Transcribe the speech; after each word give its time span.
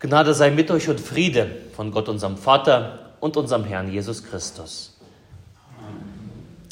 Gnade 0.00 0.32
sei 0.32 0.50
mit 0.50 0.70
euch 0.70 0.88
und 0.88 0.98
Friede 0.98 1.50
von 1.76 1.90
Gott, 1.90 2.08
unserem 2.08 2.38
Vater 2.38 3.12
und 3.20 3.36
unserem 3.36 3.64
Herrn 3.64 3.92
Jesus 3.92 4.24
Christus. 4.24 4.96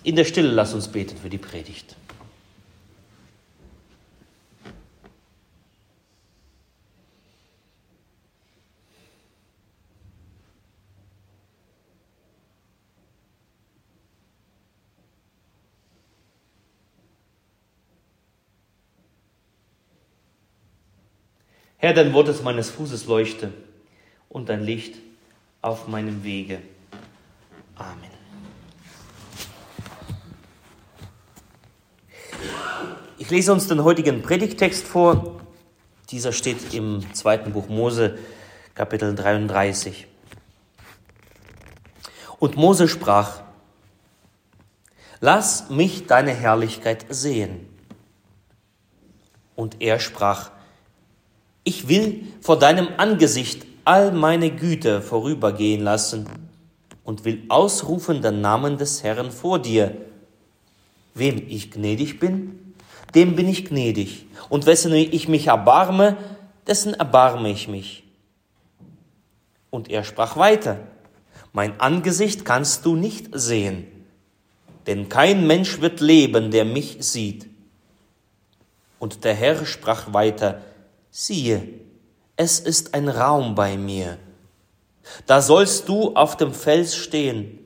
In 0.02 0.16
der 0.16 0.24
Stille 0.24 0.48
lasst 0.48 0.74
uns 0.74 0.88
beten 0.88 1.14
für 1.18 1.28
die 1.28 1.36
Predigt. 1.36 1.94
Herr, 21.80 21.94
dein 21.94 22.12
Wort 22.12 22.26
ist 22.26 22.42
meines 22.42 22.70
Fußes 22.70 23.06
Leuchte 23.06 23.52
und 24.28 24.48
dein 24.48 24.64
Licht 24.64 24.96
auf 25.62 25.86
meinem 25.86 26.24
Wege. 26.24 26.60
Amen. 27.76 28.10
Ich 33.16 33.30
lese 33.30 33.52
uns 33.52 33.68
den 33.68 33.84
heutigen 33.84 34.22
Predigtext 34.22 34.88
vor. 34.88 35.40
Dieser 36.10 36.32
steht 36.32 36.74
im 36.74 37.14
zweiten 37.14 37.52
Buch 37.52 37.68
Mose, 37.68 38.18
Kapitel 38.74 39.14
33. 39.14 40.08
Und 42.40 42.56
Mose 42.56 42.88
sprach, 42.88 43.42
Lass 45.20 45.70
mich 45.70 46.08
deine 46.08 46.32
Herrlichkeit 46.32 47.06
sehen. 47.08 47.68
Und 49.54 49.80
er 49.80 50.00
sprach, 50.00 50.50
ich 51.68 51.86
will 51.86 52.24
vor 52.40 52.58
deinem 52.58 52.88
Angesicht 52.96 53.66
all 53.84 54.10
meine 54.10 54.50
Güter 54.50 55.02
vorübergehen 55.02 55.82
lassen 55.82 56.26
und 57.04 57.26
will 57.26 57.42
ausrufen 57.50 58.22
den 58.22 58.40
Namen 58.40 58.78
des 58.78 59.02
Herrn 59.02 59.30
vor 59.30 59.58
dir. 59.58 59.94
Wem 61.12 61.42
ich 61.46 61.70
gnädig 61.70 62.20
bin, 62.20 62.74
dem 63.14 63.36
bin 63.36 63.48
ich 63.48 63.66
gnädig, 63.66 64.24
und 64.48 64.64
wessen 64.64 64.94
ich 64.94 65.28
mich 65.28 65.48
erbarme, 65.48 66.16
dessen 66.66 66.94
erbarme 66.94 67.50
ich 67.50 67.68
mich. 67.68 68.02
Und 69.68 69.90
er 69.90 70.04
sprach 70.04 70.38
weiter, 70.38 70.78
mein 71.52 71.78
Angesicht 71.80 72.46
kannst 72.46 72.86
du 72.86 72.96
nicht 72.96 73.28
sehen, 73.32 73.86
denn 74.86 75.10
kein 75.10 75.46
Mensch 75.46 75.82
wird 75.82 76.00
leben, 76.00 76.50
der 76.50 76.64
mich 76.64 76.96
sieht. 77.00 77.46
Und 78.98 79.24
der 79.24 79.34
Herr 79.34 79.66
sprach 79.66 80.14
weiter, 80.14 80.62
siehe, 81.18 81.66
es 82.36 82.60
ist 82.60 82.94
ein 82.94 83.08
Raum 83.08 83.56
bei 83.56 83.76
mir. 83.76 84.18
Da 85.26 85.42
sollst 85.42 85.88
du 85.88 86.14
auf 86.14 86.36
dem 86.36 86.54
Fels 86.54 86.94
stehen. 86.94 87.58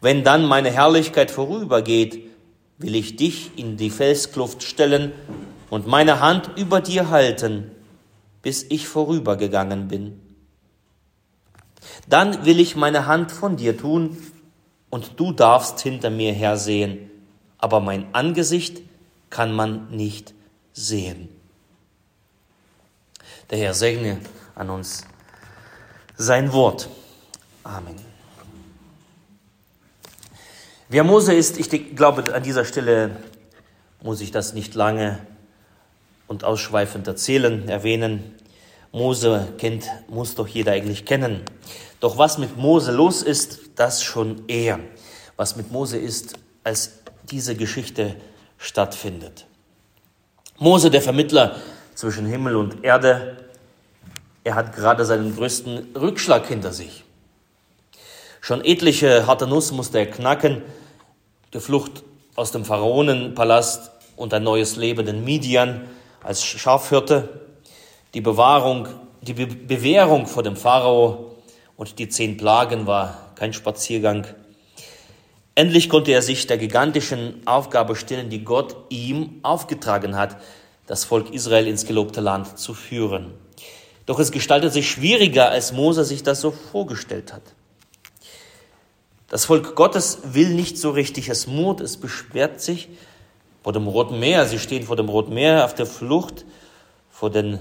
Wenn 0.00 0.24
dann 0.24 0.46
meine 0.46 0.70
Herrlichkeit 0.70 1.30
vorübergeht, 1.30 2.30
will 2.78 2.94
ich 2.94 3.16
dich 3.16 3.58
in 3.58 3.76
die 3.76 3.90
Felskluft 3.90 4.62
stellen 4.62 5.12
und 5.68 5.86
meine 5.86 6.20
Hand 6.20 6.52
über 6.56 6.80
dir 6.80 7.10
halten, 7.10 7.70
bis 8.40 8.62
ich 8.70 8.88
vorübergegangen 8.88 9.88
bin. 9.88 10.18
Dann 12.08 12.46
will 12.46 12.58
ich 12.58 12.74
meine 12.74 13.06
Hand 13.06 13.30
von 13.30 13.56
dir 13.56 13.76
tun, 13.76 14.16
und 14.88 15.18
du 15.20 15.32
darfst 15.32 15.80
hinter 15.80 16.10
mir 16.10 16.32
hersehen, 16.32 17.10
aber 17.56 17.80
mein 17.80 18.14
Angesicht 18.14 18.82
kann 19.30 19.52
man 19.54 19.90
nicht 19.90 20.34
sehen. 20.74 21.41
Der 23.50 23.58
Herr 23.58 23.74
segne 23.74 24.18
an 24.54 24.70
uns 24.70 25.04
sein 26.16 26.52
Wort. 26.52 26.88
Amen. 27.64 27.96
Wer 30.88 31.04
Mose 31.04 31.32
ist, 31.32 31.58
ich 31.58 31.96
glaube, 31.96 32.34
an 32.34 32.42
dieser 32.42 32.64
Stelle 32.64 33.16
muss 34.02 34.20
ich 34.20 34.30
das 34.30 34.52
nicht 34.52 34.74
lange 34.74 35.18
und 36.26 36.44
ausschweifend 36.44 37.06
erzählen, 37.06 37.68
erwähnen. 37.68 38.34
Mose 38.90 39.54
kennt, 39.56 39.86
muss 40.08 40.34
doch 40.34 40.46
jeder 40.46 40.72
eigentlich 40.72 41.06
kennen. 41.06 41.40
Doch 42.00 42.18
was 42.18 42.36
mit 42.36 42.56
Mose 42.56 42.92
los 42.92 43.22
ist, 43.22 43.60
das 43.76 44.02
schon 44.02 44.46
eher. 44.48 44.80
Was 45.36 45.56
mit 45.56 45.72
Mose 45.72 45.96
ist, 45.96 46.34
als 46.62 46.98
diese 47.30 47.56
Geschichte 47.56 48.16
stattfindet. 48.58 49.46
Mose, 50.58 50.90
der 50.90 51.00
Vermittler 51.00 51.56
zwischen 52.02 52.26
Himmel 52.26 52.56
und 52.56 52.82
Erde, 52.82 53.36
er 54.42 54.56
hat 54.56 54.74
gerade 54.74 55.04
seinen 55.04 55.36
größten 55.36 55.94
Rückschlag 55.94 56.48
hinter 56.48 56.72
sich. 56.72 57.04
Schon 58.40 58.64
etliche 58.64 59.28
harte 59.28 59.46
Nuss 59.46 59.70
musste 59.70 60.00
er 60.00 60.06
knacken, 60.06 60.62
die 61.54 61.60
Flucht 61.60 62.02
aus 62.34 62.50
dem 62.50 62.64
Pharaonenpalast 62.64 63.92
und 64.16 64.34
ein 64.34 64.42
neues 64.42 64.74
Leben 64.74 65.06
in 65.06 65.22
Midian 65.22 65.82
als 66.24 66.42
Schafhirte, 66.42 67.28
die 68.14 68.20
Bewahrung, 68.20 68.88
die 69.20 69.34
Be 69.34 69.46
Bewährung 69.46 70.26
vor 70.26 70.42
dem 70.42 70.56
Pharao 70.56 71.36
und 71.76 72.00
die 72.00 72.08
zehn 72.08 72.36
Plagen 72.36 72.88
war 72.88 73.30
kein 73.36 73.52
Spaziergang. 73.52 74.26
Endlich 75.54 75.88
konnte 75.88 76.10
er 76.10 76.22
sich 76.22 76.48
der 76.48 76.58
gigantischen 76.58 77.42
Aufgabe 77.46 77.94
stellen, 77.94 78.28
die 78.28 78.42
Gott 78.42 78.74
ihm 78.88 79.38
aufgetragen 79.44 80.16
hat, 80.16 80.36
das 80.92 81.04
Volk 81.04 81.32
Israel 81.32 81.68
ins 81.68 81.86
gelobte 81.86 82.20
Land 82.20 82.58
zu 82.58 82.74
führen. 82.74 83.32
Doch 84.04 84.18
es 84.18 84.30
gestaltet 84.30 84.74
sich 84.74 84.90
schwieriger, 84.90 85.48
als 85.48 85.72
Mose 85.72 86.04
sich 86.04 86.22
das 86.22 86.42
so 86.42 86.50
vorgestellt 86.50 87.32
hat. 87.32 87.40
Das 89.28 89.46
Volk 89.46 89.74
Gottes 89.74 90.18
will 90.22 90.50
nicht 90.50 90.76
so 90.76 90.90
richtig, 90.90 91.30
es 91.30 91.46
murrt, 91.46 91.80
es 91.80 91.96
beschwert 91.96 92.60
sich 92.60 92.90
vor 93.62 93.72
dem 93.72 93.86
Roten 93.86 94.20
Meer. 94.20 94.44
Sie 94.44 94.58
stehen 94.58 94.82
vor 94.82 94.96
dem 94.96 95.08
Roten 95.08 95.32
Meer 95.32 95.64
auf 95.64 95.74
der 95.74 95.86
Flucht 95.86 96.44
vor 97.10 97.30
den, 97.30 97.58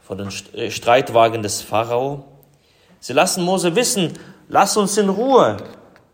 vor 0.00 0.14
den 0.14 0.28
äh, 0.52 0.70
Streitwagen 0.70 1.42
des 1.42 1.62
Pharao. 1.62 2.22
Sie 3.00 3.12
lassen 3.12 3.42
Mose 3.42 3.74
wissen, 3.74 4.12
lass 4.48 4.76
uns 4.76 4.96
in 4.98 5.08
Ruhe. 5.08 5.56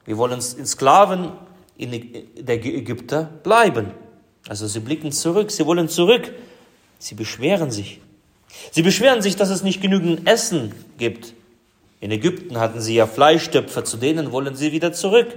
Wir 0.07 0.17
wollen 0.17 0.41
in 0.57 0.65
Sklaven 0.65 1.33
in 1.77 1.91
der 2.39 2.65
Ägypter 2.65 3.25
bleiben. 3.43 4.06
Also 4.49 4.67
sie 4.67 4.81
blicken 4.81 5.13
zurück, 5.13 5.51
sie 5.51 5.67
wollen 5.67 5.89
zurück. 5.89 6.33
Sie 6.99 7.15
beschweren 7.15 7.71
sich. 7.71 8.01
Sie 8.71 8.83
beschweren 8.83 9.23
sich, 9.23 9.37
dass 9.37 9.51
es 9.51 9.63
nicht 9.63 9.83
genügend 9.83 10.27
Essen 10.29 10.73
gibt. 10.99 11.35
In 12.01 12.11
Ägypten 12.11 12.59
hatten 12.59 12.81
sie 12.81 12.95
ja 12.95 13.07
Fleischtöpfer, 13.07 13.85
zu 13.85 13.97
denen 13.97 14.33
wollen 14.33 14.55
sie 14.55 14.73
wieder 14.73 14.93
zurück. 14.93 15.37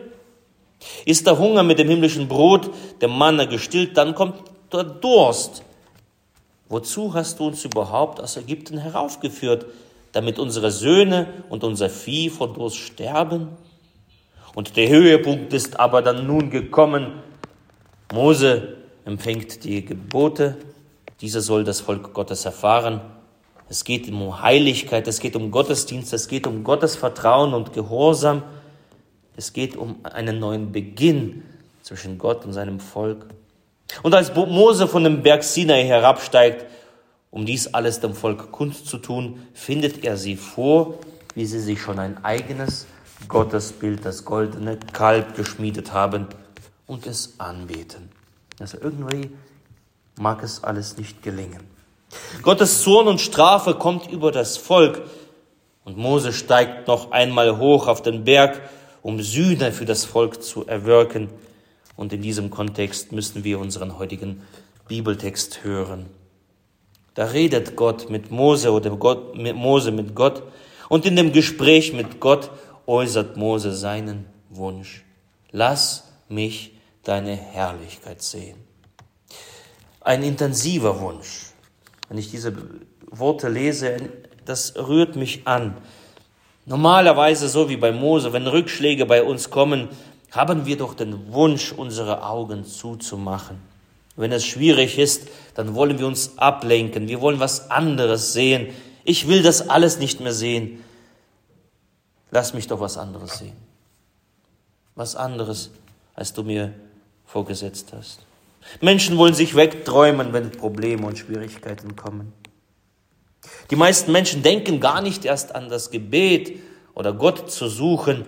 Ist 1.06 1.28
der 1.28 1.38
Hunger 1.38 1.64
mit 1.64 1.80
dem 1.80 1.90
himmlischen 1.90 2.28
Brot, 2.28 2.72
der 3.02 3.10
Manna 3.10 3.46
gestillt, 3.46 3.98
dann 3.98 4.16
kommt 4.16 4.36
der 4.72 4.84
Durst. 4.84 5.64
Wozu 6.70 7.14
hast 7.14 7.40
du 7.40 7.48
uns 7.48 7.66
überhaupt 7.66 8.22
aus 8.22 8.38
Ägypten 8.38 8.78
heraufgeführt, 8.78 9.66
damit 10.12 10.40
unsere 10.40 10.72
Söhne 10.72 11.28
und 11.50 11.64
unser 11.64 11.90
Vieh 11.90 12.30
vor 12.30 12.54
Durst 12.54 12.78
sterben? 12.78 13.50
Und 14.54 14.78
der 14.78 14.90
Höhepunkt 14.90 15.54
ist 15.54 15.80
aber 15.80 16.02
dann 16.02 16.28
nun 16.28 16.50
gekommen. 16.50 17.24
Mose 18.14 18.79
empfängt 19.10 19.64
die 19.66 19.84
Gebote 19.84 20.58
dieser 21.22 21.42
soll 21.42 21.64
das 21.64 21.82
Volk 21.82 22.14
Gottes 22.14 22.46
erfahren. 22.46 23.02
Es 23.68 23.84
geht 23.84 24.10
um 24.10 24.42
Heiligkeit, 24.42 25.08
es 25.08 25.20
geht 25.20 25.36
um 25.36 25.52
Gottesdienst, 25.52 26.14
es 26.14 26.28
geht 26.28 26.48
um 26.48 26.64
Gottes 26.64 26.96
Vertrauen 26.96 27.54
und 27.54 27.74
Gehorsam. 27.74 28.44
Es 29.36 29.54
geht 29.54 29.76
um 29.76 29.98
einen 30.04 30.40
neuen 30.40 30.72
Beginn 30.72 31.44
zwischen 31.84 32.18
Gott 32.18 32.46
und 32.46 32.54
seinem 32.54 32.80
Volk. 32.80 33.26
Und 34.02 34.14
als 34.14 34.34
Mose 34.34 34.88
von 34.88 35.04
dem 35.04 35.22
Berg 35.22 35.44
Sinai 35.44 35.84
herabsteigt, 35.86 36.66
um 37.32 37.46
dies 37.46 37.68
alles 37.74 38.00
dem 38.00 38.14
Volk 38.14 38.52
kundzutun, 38.52 39.42
findet 39.54 40.04
er 40.04 40.18
sie 40.18 40.36
vor, 40.36 40.96
wie 41.36 41.46
sie 41.46 41.60
sich 41.60 41.82
schon 41.82 42.00
ein 42.00 42.24
eigenes 42.24 42.88
Gottesbild, 43.28 44.06
das 44.06 44.26
goldene 44.26 44.80
Kalb, 44.94 45.36
geschmiedet 45.36 45.94
haben 45.94 46.28
und 46.88 47.06
es 47.06 47.40
anbeten. 47.40 48.19
Also 48.60 48.78
irgendwie 48.82 49.32
mag 50.20 50.44
es 50.44 50.64
alles 50.64 50.98
nicht 50.98 51.24
gelingen. 51.24 51.62
Gottes 52.42 52.82
Zorn 52.82 53.08
und 53.08 53.22
Strafe 53.22 53.76
kommt 53.76 54.12
über 54.12 54.32
das 54.32 54.58
Volk 54.58 55.04
und 55.86 55.98
Mose 55.98 56.34
steigt 56.34 56.88
noch 56.88 57.12
einmal 57.12 57.58
hoch 57.58 57.88
auf 57.88 58.02
den 58.02 58.24
Berg, 58.24 58.62
um 59.02 59.22
Sühne 59.22 59.72
für 59.72 59.86
das 59.86 60.06
Volk 60.06 60.44
zu 60.44 60.66
erwirken. 60.68 61.30
Und 61.96 62.14
in 62.14 62.22
diesem 62.22 62.50
Kontext 62.50 63.12
müssen 63.12 63.44
wir 63.44 63.60
unseren 63.60 63.98
heutigen 63.98 64.42
Bibeltext 64.88 65.64
hören. 65.64 66.06
Da 67.14 67.26
redet 67.26 67.76
Gott 67.76 68.10
mit 68.10 68.32
Mose 68.32 68.72
oder 68.72 68.92
Gott, 68.92 69.36
mit 69.36 69.56
Mose 69.56 69.92
mit 69.92 70.16
Gott 70.16 70.44
und 70.88 71.06
in 71.06 71.16
dem 71.16 71.32
Gespräch 71.32 71.94
mit 71.94 72.20
Gott 72.20 72.50
äußert 72.88 73.38
Mose 73.38 73.74
seinen 73.74 74.26
Wunsch. 74.50 75.04
Lass 75.52 76.12
mich 76.28 76.72
deine 77.04 77.36
Herrlichkeit 77.36 78.22
sehen 78.22 78.70
ein 80.02 80.24
intensiver 80.24 81.00
Wunsch. 81.02 81.52
Wenn 82.08 82.18
ich 82.18 82.32
diese 82.32 82.54
Worte 83.12 83.50
lese, 83.50 83.98
das 84.46 84.76
rührt 84.76 85.16
mich 85.16 85.46
an. 85.46 85.78
Normalerweise, 86.66 87.50
so 87.50 87.70
wie 87.70 87.78
bei 87.78 87.92
Mose, 87.92 88.34
wenn 88.34 88.48
Rückschläge 88.48 89.06
bei 89.06 89.24
uns 89.24 89.50
kommen, 89.50 89.90
haben 90.32 90.66
wir 90.66 90.78
doch 90.78 90.94
den 90.94 91.32
Wunsch, 91.34 91.72
unsere 91.72 92.24
Augen 92.24 92.66
zuzumachen. 92.66 93.58
Wenn 94.16 94.32
es 94.32 94.46
schwierig 94.46 95.00
ist, 95.00 95.28
dann 95.56 95.76
wollen 95.76 95.98
wir 95.98 96.08
uns 96.08 96.38
ablenken. 96.38 97.08
Wir 97.08 97.22
wollen 97.22 97.40
was 97.40 97.72
anderes 97.72 98.34
sehen. 98.34 98.74
Ich 99.04 99.28
will 99.28 99.44
das 99.44 99.70
alles 99.70 99.98
nicht 99.98 100.20
mehr 100.20 100.34
sehen. 100.34 100.84
Lass 102.32 102.54
mich 102.54 102.68
doch 102.68 102.80
was 102.80 102.98
anderes 102.98 103.40
sehen. 103.40 103.56
Was 104.96 105.16
anderes, 105.16 105.72
als 106.16 106.34
du 106.34 106.44
mir 106.44 106.74
vorgesetzt 107.32 107.94
hast. 107.96 108.20
Menschen 108.82 109.18
wollen 109.18 109.34
sich 109.34 109.56
wegträumen, 109.56 110.34
wenn 110.34 110.52
Probleme 110.52 111.06
und 111.06 111.18
Schwierigkeiten 111.18 111.96
kommen. 111.96 112.34
Die 113.70 113.76
meisten 113.76 114.12
Menschen 114.12 114.42
denken 114.42 114.80
gar 114.80 115.02
nicht 115.02 115.26
erst 115.26 115.54
an 115.56 115.70
das 115.70 115.92
Gebet 115.92 116.60
oder 116.96 117.14
Gott 117.14 117.52
zu 117.52 117.68
suchen. 117.68 118.26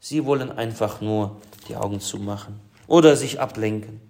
Sie 0.00 0.24
wollen 0.24 0.50
einfach 0.50 1.00
nur 1.00 1.36
die 1.68 1.76
Augen 1.76 2.00
zumachen 2.00 2.60
oder 2.86 3.16
sich 3.16 3.40
ablenken. 3.40 4.00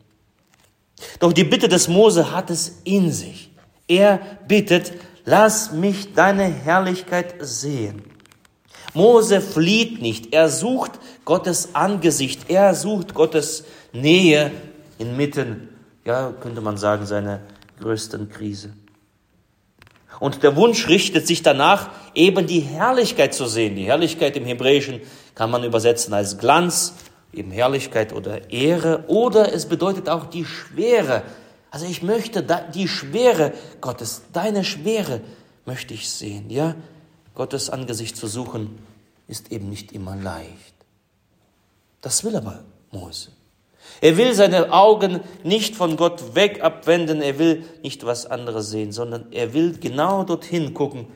Doch 1.18 1.32
die 1.32 1.44
Bitte 1.44 1.68
des 1.68 1.88
Mose 1.88 2.30
hat 2.30 2.50
es 2.50 2.80
in 2.84 3.10
sich. 3.12 3.50
Er 3.88 4.20
bittet, 4.46 4.92
lass 5.24 5.72
mich 5.72 6.14
deine 6.14 6.44
Herrlichkeit 6.44 7.34
sehen. 7.40 8.02
Mose 8.94 9.40
flieht 9.40 10.00
nicht, 10.00 10.32
er 10.32 10.48
sucht 10.48 10.92
Gottes 11.24 11.74
Angesicht, 11.74 12.48
er 12.48 12.76
sucht 12.76 13.12
Gottes 13.12 13.64
Nähe 13.94 14.50
inmitten, 14.98 15.68
ja, 16.04 16.32
könnte 16.40 16.60
man 16.60 16.76
sagen, 16.76 17.06
seiner 17.06 17.40
größten 17.80 18.28
Krise. 18.28 18.74
Und 20.20 20.42
der 20.42 20.56
Wunsch 20.56 20.88
richtet 20.88 21.26
sich 21.26 21.42
danach, 21.42 21.90
eben 22.14 22.46
die 22.46 22.60
Herrlichkeit 22.60 23.34
zu 23.34 23.46
sehen. 23.46 23.76
Die 23.76 23.84
Herrlichkeit 23.84 24.36
im 24.36 24.44
Hebräischen 24.44 25.00
kann 25.34 25.50
man 25.50 25.64
übersetzen 25.64 26.14
als 26.14 26.38
Glanz, 26.38 26.94
eben 27.32 27.50
Herrlichkeit 27.50 28.12
oder 28.12 28.50
Ehre, 28.50 29.04
oder 29.08 29.52
es 29.52 29.66
bedeutet 29.66 30.08
auch 30.08 30.26
die 30.26 30.44
Schwere. 30.44 31.22
Also 31.70 31.86
ich 31.86 32.02
möchte 32.02 32.46
die 32.74 32.86
Schwere 32.86 33.52
Gottes, 33.80 34.22
deine 34.32 34.62
Schwere 34.64 35.20
möchte 35.66 35.94
ich 35.94 36.08
sehen. 36.10 36.50
Ja, 36.50 36.76
Gottes 37.34 37.70
Angesicht 37.70 38.16
zu 38.16 38.28
suchen 38.28 38.78
ist 39.26 39.50
eben 39.50 39.68
nicht 39.68 39.92
immer 39.92 40.14
leicht. 40.14 40.74
Das 42.00 42.22
will 42.22 42.36
aber 42.36 42.62
Mose. 42.92 43.30
Er 44.00 44.16
will 44.16 44.34
seine 44.34 44.72
Augen 44.72 45.20
nicht 45.42 45.76
von 45.76 45.96
Gott 45.96 46.34
weg 46.34 46.62
abwenden, 46.62 47.22
er 47.22 47.38
will 47.38 47.64
nicht 47.82 48.04
was 48.04 48.26
anderes 48.26 48.70
sehen, 48.70 48.92
sondern 48.92 49.32
er 49.32 49.54
will 49.54 49.78
genau 49.78 50.24
dorthin 50.24 50.74
gucken, 50.74 51.06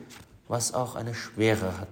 was 0.46 0.74
auch 0.74 0.94
eine 0.94 1.14
Schwere 1.14 1.78
hat. 1.78 1.88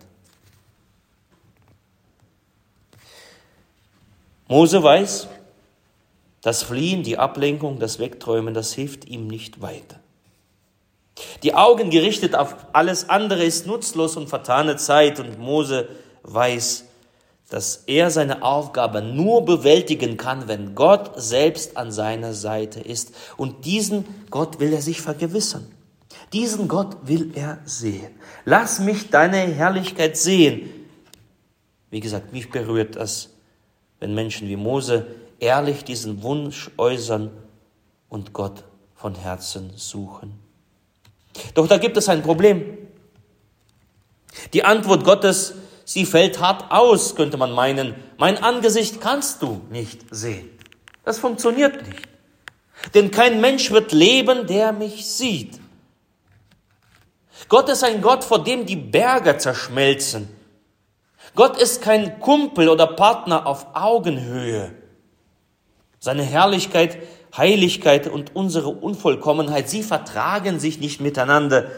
Mose 4.48 4.82
weiß, 4.82 5.28
das 6.40 6.62
Fliehen, 6.62 7.02
die 7.02 7.18
Ablenkung, 7.18 7.80
das 7.80 7.98
Wegträumen, 7.98 8.54
das 8.54 8.72
hilft 8.72 9.06
ihm 9.06 9.26
nicht 9.26 9.60
weiter. 9.60 9.98
Die 11.42 11.54
Augen 11.54 11.90
gerichtet 11.90 12.34
auf 12.36 12.54
alles 12.72 13.08
andere 13.08 13.42
ist 13.42 13.66
nutzlos 13.66 14.16
und 14.16 14.28
vertane 14.28 14.76
Zeit 14.76 15.18
und 15.18 15.38
Mose 15.38 15.88
weiß, 16.22 16.84
dass 17.48 17.84
er 17.87 18.10
seine 18.10 18.43
Aufgabe 18.43 19.02
nur 19.02 19.44
bewältigen 19.44 20.16
kann, 20.16 20.48
wenn 20.48 20.75
Gott 20.75 21.12
selbst 21.16 21.76
an 21.76 21.93
seiner 21.93 22.34
Seite 22.34 22.81
ist. 22.81 23.14
Und 23.37 23.64
diesen 23.64 24.04
Gott 24.31 24.58
will 24.58 24.72
er 24.72 24.82
sich 24.82 25.00
vergewissern. 25.00 25.66
Diesen 26.32 26.66
Gott 26.66 26.96
will 27.02 27.32
er 27.37 27.58
sehen. 27.64 28.10
Lass 28.44 28.81
mich 28.81 29.10
deine 29.10 29.37
Herrlichkeit 29.37 30.16
sehen. 30.16 30.70
Wie 31.90 32.00
gesagt, 32.00 32.32
mich 32.32 32.50
berührt 32.50 32.96
das, 32.96 33.31
wenn 34.00 34.14
Menschen 34.14 34.48
wie 34.48 34.56
Mose 34.56 35.06
ehrlich 35.38 35.84
diesen 35.84 36.22
Wunsch 36.22 36.70
äußern 36.76 37.31
und 38.08 38.32
Gott 38.32 38.64
von 38.96 39.14
Herzen 39.14 39.70
suchen. 39.76 40.32
Doch 41.54 41.69
da 41.69 41.78
gibt 41.78 41.96
es 41.96 42.08
ein 42.08 42.22
Problem. 42.22 42.78
Die 44.52 44.64
Antwort 44.64 45.04
Gottes 45.04 45.54
sie 45.96 46.04
fällt 46.04 46.40
hart 46.40 46.70
aus, 46.70 47.14
könnte 47.14 47.38
man 47.38 47.52
meinen. 47.52 47.94
Mein 48.19 48.37
Angesicht 48.37 49.00
kannst 49.00 49.40
du 49.40 49.62
nicht 49.70 50.02
sehen. 50.10 50.50
Das 51.06 51.19
funktioniert 51.19 51.87
nicht. 51.88 52.02
Denn 52.93 53.10
kein 53.10 53.40
Mensch 53.40 53.70
wird 53.70 53.93
leben, 53.93 54.46
der 54.46 54.75
mich 54.75 55.06
sieht. 55.06 55.58
Gott 57.48 57.70
ist 57.70 57.82
ein 57.82 58.02
Gott, 58.02 58.25
vor 58.25 58.44
dem 58.44 58.66
die 58.66 58.76
Berge 58.76 59.38
zerschmelzen. 59.38 60.28
Gott 61.34 61.56
ist 61.56 61.81
kein 61.81 62.20
Kumpel 62.20 62.69
oder 62.69 62.88
Partner 62.88 63.46
auf 63.46 63.69
Augenhöhe. 63.72 64.75
Seine 65.98 66.25
Herrlichkeit, 66.25 66.98
Heiligkeit 67.34 68.06
und 68.06 68.37
unsere 68.37 68.69
Unvollkommenheit, 68.69 69.70
sie 69.70 69.82
vertragen 69.82 70.60
sich 70.60 70.78
nicht 70.78 71.00
miteinander. 71.00 71.70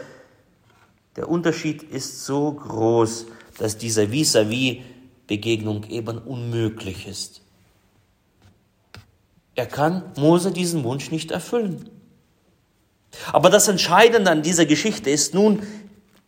Der 1.15 1.29
Unterschied 1.29 1.83
ist 1.83 2.25
so 2.25 2.51
groß, 2.51 3.27
dass 3.59 3.77
diese 3.77 4.11
Vis-à-vis-Begegnung 4.11 5.83
eben 5.89 6.17
unmöglich 6.17 7.07
ist. 7.07 7.41
Er 9.55 9.65
kann 9.65 10.03
Mose 10.15 10.51
diesen 10.51 10.83
Wunsch 10.83 11.11
nicht 11.11 11.31
erfüllen. 11.31 11.89
Aber 13.31 13.49
das 13.49 13.67
Entscheidende 13.67 14.31
an 14.31 14.41
dieser 14.41 14.65
Geschichte 14.65 15.09
ist 15.09 15.33
nun, 15.33 15.63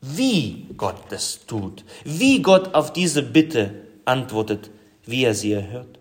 wie 0.01 0.67
Gott 0.75 1.03
das 1.09 1.45
tut, 1.45 1.85
wie 2.03 2.41
Gott 2.41 2.73
auf 2.73 2.91
diese 2.91 3.21
Bitte 3.21 3.73
antwortet, 4.03 4.69
wie 5.05 5.23
er 5.23 5.35
sie 5.35 5.53
erhört. 5.53 5.99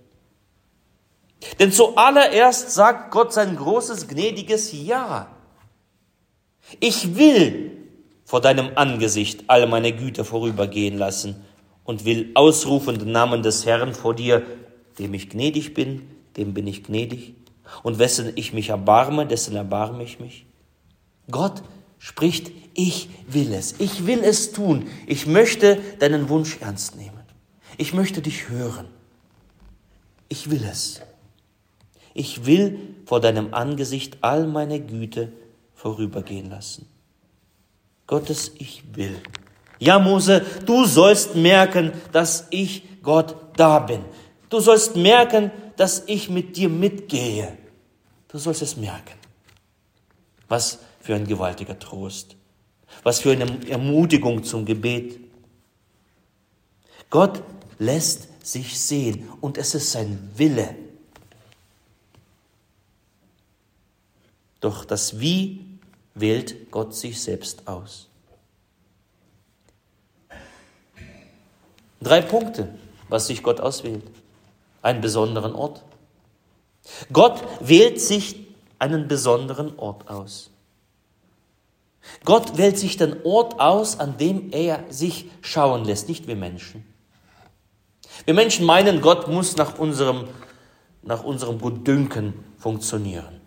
Denn 1.58 1.72
zuallererst 1.72 2.70
sagt 2.70 3.10
Gott 3.12 3.32
sein 3.32 3.56
großes, 3.56 4.08
gnädiges 4.08 4.72
Ja. 4.72 5.28
Ich 6.80 7.16
will 7.16 7.79
vor 8.30 8.40
deinem 8.40 8.70
Angesicht 8.76 9.42
all 9.48 9.66
meine 9.66 9.90
Güter 9.92 10.24
vorübergehen 10.24 10.96
lassen 10.96 11.34
und 11.82 12.04
will 12.04 12.30
ausrufen 12.34 12.96
den 12.96 13.10
Namen 13.10 13.42
des 13.42 13.66
Herrn 13.66 13.92
vor 13.92 14.14
dir, 14.14 14.44
dem 15.00 15.14
ich 15.14 15.30
gnädig 15.30 15.74
bin, 15.74 16.02
dem 16.36 16.54
bin 16.54 16.68
ich 16.68 16.84
gnädig, 16.84 17.34
und 17.82 17.98
wessen 17.98 18.30
ich 18.36 18.52
mich 18.52 18.68
erbarme, 18.68 19.26
dessen 19.26 19.56
erbarme 19.56 20.04
ich 20.04 20.20
mich. 20.20 20.46
Gott 21.28 21.64
spricht, 21.98 22.52
ich 22.72 23.08
will 23.26 23.52
es, 23.52 23.74
ich 23.80 24.06
will 24.06 24.20
es 24.22 24.52
tun, 24.52 24.86
ich 25.08 25.26
möchte 25.26 25.80
deinen 25.98 26.28
Wunsch 26.28 26.58
ernst 26.60 26.94
nehmen, 26.94 27.24
ich 27.78 27.94
möchte 27.94 28.22
dich 28.22 28.48
hören, 28.48 28.86
ich 30.28 30.52
will 30.52 30.62
es. 30.70 31.00
Ich 32.14 32.46
will 32.46 32.78
vor 33.06 33.18
deinem 33.20 33.54
Angesicht 33.54 34.18
all 34.20 34.46
meine 34.46 34.78
Güte 34.78 35.32
vorübergehen 35.74 36.48
lassen. 36.48 36.86
Gottes 38.10 38.50
Ich 38.58 38.82
will. 38.96 39.22
Ja, 39.78 40.00
Mose, 40.00 40.44
du 40.66 40.84
sollst 40.84 41.36
merken, 41.36 41.92
dass 42.10 42.48
ich 42.50 42.82
Gott 43.04 43.36
da 43.56 43.78
bin. 43.78 44.04
Du 44.48 44.58
sollst 44.58 44.96
merken, 44.96 45.52
dass 45.76 46.02
ich 46.08 46.28
mit 46.28 46.56
dir 46.56 46.68
mitgehe. 46.68 47.56
Du 48.26 48.36
sollst 48.38 48.62
es 48.62 48.76
merken. 48.76 49.14
Was 50.48 50.80
für 51.00 51.14
ein 51.14 51.24
gewaltiger 51.24 51.78
Trost. 51.78 52.34
Was 53.04 53.20
für 53.20 53.30
eine 53.30 53.46
Ermutigung 53.68 54.42
zum 54.42 54.64
Gebet. 54.64 55.20
Gott 57.10 57.44
lässt 57.78 58.26
sich 58.44 58.76
sehen 58.76 59.28
und 59.40 59.56
es 59.56 59.76
ist 59.76 59.92
sein 59.92 60.32
Wille. 60.34 60.74
Doch 64.58 64.84
das 64.84 65.20
Wie 65.20 65.69
wählt 66.20 66.70
Gott 66.70 66.94
sich 66.94 67.20
selbst 67.20 67.66
aus. 67.66 68.08
Drei 72.00 72.22
Punkte, 72.22 72.68
was 73.08 73.26
sich 73.26 73.42
Gott 73.42 73.60
auswählt. 73.60 74.04
Einen 74.82 75.02
besonderen 75.02 75.54
Ort. 75.54 75.82
Gott 77.12 77.42
wählt 77.60 78.00
sich 78.00 78.46
einen 78.78 79.08
besonderen 79.08 79.78
Ort 79.78 80.08
aus. 80.08 80.50
Gott 82.24 82.56
wählt 82.56 82.78
sich 82.78 82.96
den 82.96 83.22
Ort 83.24 83.60
aus, 83.60 84.00
an 84.00 84.16
dem 84.16 84.50
er 84.52 84.84
sich 84.88 85.30
schauen 85.42 85.84
lässt, 85.84 86.08
nicht 86.08 86.26
wir 86.26 86.36
Menschen. 86.36 86.84
Wir 88.24 88.34
Menschen 88.34 88.64
meinen, 88.64 89.02
Gott 89.02 89.28
muss 89.28 89.56
nach 89.56 89.78
unserem, 89.78 90.28
nach 91.02 91.22
unserem 91.22 91.58
Gutdünken 91.58 92.32
funktionieren. 92.58 93.39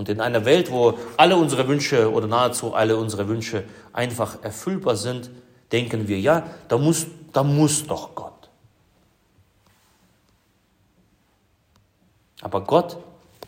Und 0.00 0.08
in 0.08 0.22
einer 0.22 0.46
Welt, 0.46 0.70
wo 0.70 0.98
alle 1.18 1.36
unsere 1.36 1.68
Wünsche 1.68 2.10
oder 2.10 2.26
nahezu 2.26 2.72
alle 2.72 2.96
unsere 2.96 3.28
Wünsche 3.28 3.64
einfach 3.92 4.42
erfüllbar 4.42 4.96
sind, 4.96 5.30
denken 5.72 6.08
wir, 6.08 6.18
ja, 6.18 6.48
da 6.68 6.78
muss, 6.78 7.04
da 7.34 7.42
muss 7.42 7.86
doch 7.86 8.14
Gott. 8.14 8.48
Aber 12.40 12.62
Gott 12.64 12.96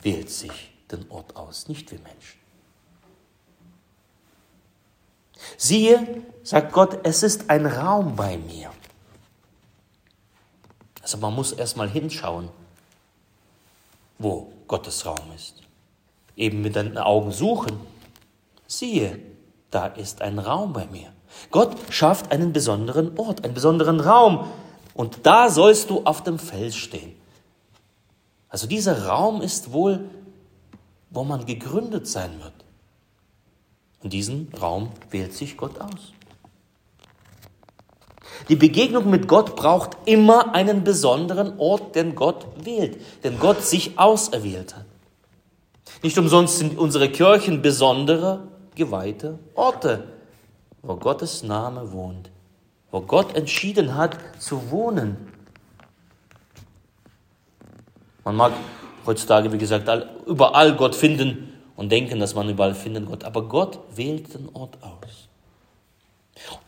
wählt 0.02 0.30
sich 0.30 0.74
den 0.90 1.10
Ort 1.10 1.34
aus, 1.36 1.68
nicht 1.68 1.90
wir 1.90 2.00
Menschen. 2.00 2.38
Siehe, 5.56 6.22
sagt 6.42 6.74
Gott, 6.74 6.98
es 7.02 7.22
ist 7.22 7.48
ein 7.48 7.64
Raum 7.64 8.14
bei 8.14 8.36
mir. 8.36 8.70
Also 11.00 11.16
man 11.16 11.34
muss 11.34 11.52
erstmal 11.52 11.88
hinschauen, 11.88 12.50
wo 14.18 14.52
Gottes 14.68 15.06
Raum 15.06 15.32
ist. 15.34 15.62
Eben 16.36 16.62
mit 16.62 16.76
den 16.76 16.96
Augen 16.98 17.32
suchen. 17.32 17.78
Siehe, 18.66 19.18
da 19.70 19.86
ist 19.86 20.22
ein 20.22 20.38
Raum 20.38 20.72
bei 20.72 20.86
mir. 20.86 21.12
Gott 21.50 21.76
schafft 21.90 22.30
einen 22.32 22.52
besonderen 22.52 23.18
Ort, 23.18 23.44
einen 23.44 23.54
besonderen 23.54 24.00
Raum. 24.00 24.46
Und 24.94 25.20
da 25.24 25.50
sollst 25.50 25.90
du 25.90 26.02
auf 26.04 26.22
dem 26.22 26.38
Fels 26.38 26.76
stehen. 26.76 27.14
Also 28.48 28.66
dieser 28.66 29.06
Raum 29.06 29.40
ist 29.40 29.72
wohl, 29.72 30.10
wo 31.10 31.24
man 31.24 31.46
gegründet 31.46 32.06
sein 32.06 32.30
wird. 32.42 32.52
Und 34.02 34.12
diesen 34.12 34.52
Raum 34.60 34.90
wählt 35.10 35.32
sich 35.32 35.56
Gott 35.56 35.80
aus. 35.80 36.12
Die 38.48 38.56
Begegnung 38.56 39.08
mit 39.08 39.28
Gott 39.28 39.56
braucht 39.56 39.96
immer 40.04 40.54
einen 40.54 40.84
besonderen 40.84 41.58
Ort, 41.58 41.94
den 41.94 42.14
Gott 42.14 42.46
wählt, 42.64 43.00
den 43.22 43.38
Gott 43.38 43.62
sich 43.62 43.98
auserwählt 43.98 44.74
hat. 44.74 44.86
Nicht 46.02 46.18
umsonst 46.18 46.58
sind 46.58 46.78
unsere 46.78 47.08
Kirchen 47.08 47.62
besondere, 47.62 48.48
geweihte 48.74 49.38
Orte, 49.54 50.04
wo 50.82 50.96
Gottes 50.96 51.42
Name 51.42 51.92
wohnt, 51.92 52.30
wo 52.90 53.00
Gott 53.00 53.36
entschieden 53.36 53.94
hat 53.94 54.18
zu 54.38 54.70
wohnen. 54.70 55.32
Man 58.24 58.36
mag 58.36 58.52
heutzutage, 59.06 59.52
wie 59.52 59.58
gesagt, 59.58 59.88
überall 60.26 60.76
Gott 60.76 60.94
finden 60.94 61.52
und 61.76 61.90
denken, 61.90 62.20
dass 62.20 62.34
man 62.34 62.48
überall 62.48 62.74
findet 62.74 63.06
Gott, 63.06 63.24
aber 63.24 63.48
Gott 63.48 63.78
wählt 63.96 64.34
den 64.34 64.48
Ort 64.54 64.78
aus. 64.82 65.28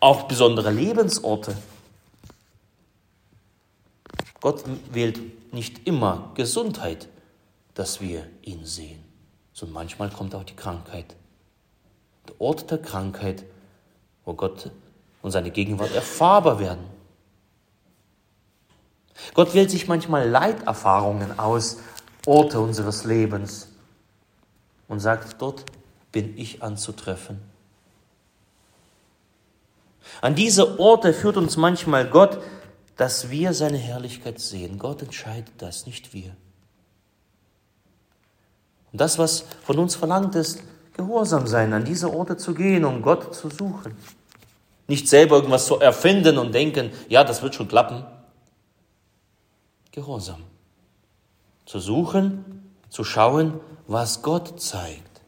Auch 0.00 0.24
besondere 0.24 0.70
Lebensorte. 0.70 1.56
Gott 4.40 4.64
wählt 4.92 5.52
nicht 5.52 5.86
immer 5.86 6.32
Gesundheit, 6.34 7.08
dass 7.74 8.00
wir 8.00 8.26
ihn 8.42 8.64
sehen, 8.64 9.03
sondern 9.54 9.74
manchmal 9.74 10.10
kommt 10.10 10.34
auch 10.34 10.44
die 10.44 10.56
Krankheit. 10.56 11.16
Der 12.28 12.40
Ort 12.40 12.70
der 12.70 12.78
Krankheit, 12.78 13.44
wo 14.24 14.34
Gott 14.34 14.70
und 15.22 15.30
seine 15.30 15.50
Gegenwart 15.50 15.94
erfahrbar 15.94 16.58
werden. 16.58 16.84
Gott 19.32 19.54
wählt 19.54 19.70
sich 19.70 19.88
manchmal 19.88 20.28
Leiterfahrungen 20.28 21.38
aus, 21.38 21.78
Orte 22.26 22.60
unseres 22.60 23.04
Lebens 23.04 23.68
und 24.88 25.00
sagt, 25.00 25.40
dort 25.40 25.64
bin 26.10 26.36
ich 26.36 26.62
anzutreffen. 26.62 27.40
An 30.20 30.34
diese 30.34 30.78
Orte 30.78 31.12
führt 31.12 31.36
uns 31.36 31.56
manchmal 31.56 32.08
Gott, 32.08 32.38
dass 32.96 33.30
wir 33.30 33.52
seine 33.54 33.78
Herrlichkeit 33.78 34.40
sehen. 34.40 34.78
Gott 34.78 35.02
entscheidet 35.02 35.52
das, 35.58 35.86
nicht 35.86 36.12
wir. 36.12 36.34
Und 38.94 39.00
das, 39.00 39.18
was 39.18 39.44
von 39.64 39.80
uns 39.80 39.96
verlangt 39.96 40.36
ist, 40.36 40.62
gehorsam 40.96 41.48
sein, 41.48 41.72
an 41.72 41.84
diese 41.84 42.14
Orte 42.14 42.36
zu 42.36 42.54
gehen, 42.54 42.84
um 42.84 43.02
Gott 43.02 43.34
zu 43.34 43.50
suchen. 43.50 43.96
Nicht 44.86 45.08
selber 45.08 45.34
irgendwas 45.34 45.66
zu 45.66 45.80
erfinden 45.80 46.38
und 46.38 46.54
denken, 46.54 46.92
ja, 47.08 47.24
das 47.24 47.42
wird 47.42 47.56
schon 47.56 47.66
klappen. 47.66 48.04
Gehorsam. 49.90 50.44
Zu 51.66 51.80
suchen, 51.80 52.70
zu 52.88 53.02
schauen, 53.02 53.58
was 53.88 54.22
Gott 54.22 54.60
zeigt. 54.60 55.22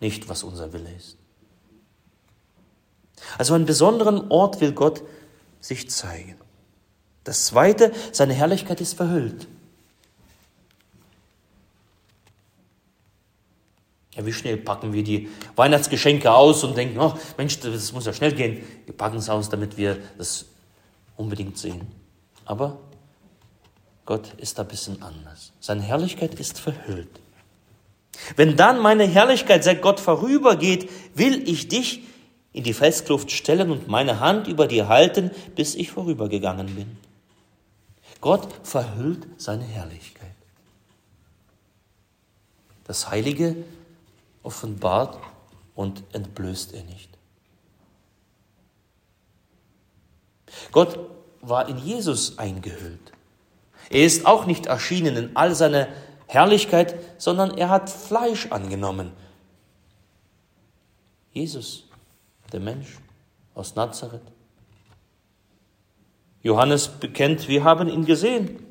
Nicht, 0.00 0.30
was 0.30 0.44
unser 0.44 0.72
Wille 0.72 0.90
ist. 0.96 1.18
Also 3.36 3.52
einen 3.52 3.66
besonderen 3.66 4.30
Ort 4.30 4.62
will 4.62 4.72
Gott 4.72 5.02
sich 5.60 5.90
zeigen. 5.90 6.36
Das 7.24 7.44
Zweite, 7.44 7.92
seine 8.10 8.32
Herrlichkeit 8.32 8.80
ist 8.80 8.94
verhüllt. 8.94 9.46
Ja, 14.18 14.26
wie 14.26 14.32
schnell 14.32 14.56
packen 14.56 14.92
wir 14.92 15.04
die 15.04 15.28
Weihnachtsgeschenke 15.54 16.32
aus 16.32 16.64
und 16.64 16.76
denken, 16.76 16.98
oh 16.98 17.14
Mensch, 17.36 17.60
das 17.60 17.92
muss 17.92 18.04
ja 18.04 18.12
schnell 18.12 18.32
gehen. 18.32 18.64
Wir 18.84 18.96
packen 18.96 19.18
es 19.18 19.30
aus, 19.30 19.48
damit 19.48 19.76
wir 19.76 19.96
das 20.18 20.46
unbedingt 21.16 21.56
sehen. 21.56 21.86
Aber 22.44 22.78
Gott 24.04 24.34
ist 24.38 24.58
da 24.58 24.62
ein 24.62 24.68
bisschen 24.68 25.00
anders. 25.02 25.52
Seine 25.60 25.82
Herrlichkeit 25.82 26.34
ist 26.34 26.58
verhüllt. 26.58 27.20
Wenn 28.34 28.56
dann 28.56 28.80
meine 28.80 29.06
Herrlichkeit, 29.06 29.62
sagt 29.62 29.82
Gott, 29.82 30.00
vorübergeht, 30.00 30.90
will 31.14 31.48
ich 31.48 31.68
dich 31.68 32.02
in 32.52 32.64
die 32.64 32.72
Felskluft 32.72 33.30
stellen 33.30 33.70
und 33.70 33.86
meine 33.86 34.18
Hand 34.18 34.48
über 34.48 34.66
dir 34.66 34.88
halten, 34.88 35.30
bis 35.54 35.76
ich 35.76 35.92
vorübergegangen 35.92 36.74
bin. 36.74 36.96
Gott 38.20 38.48
verhüllt 38.64 39.28
seine 39.36 39.62
Herrlichkeit. 39.62 40.34
Das 42.84 43.10
Heilige 43.10 43.54
offenbart 44.42 45.18
und 45.74 46.02
entblößt 46.12 46.74
er 46.74 46.84
nicht. 46.84 47.10
Gott 50.72 50.98
war 51.40 51.68
in 51.68 51.78
Jesus 51.78 52.38
eingehüllt. 52.38 53.12
Er 53.90 54.04
ist 54.04 54.26
auch 54.26 54.46
nicht 54.46 54.66
erschienen 54.66 55.16
in 55.16 55.36
all 55.36 55.54
seiner 55.54 55.88
Herrlichkeit, 56.26 56.94
sondern 57.20 57.56
er 57.56 57.70
hat 57.70 57.88
Fleisch 57.88 58.46
angenommen. 58.50 59.12
Jesus 61.32 61.84
der 62.52 62.60
Mensch 62.60 62.98
aus 63.54 63.74
Nazareth. 63.74 64.22
Johannes 66.42 66.88
bekennt, 66.88 67.48
wir 67.48 67.64
haben 67.64 67.88
ihn 67.88 68.04
gesehen. 68.04 68.64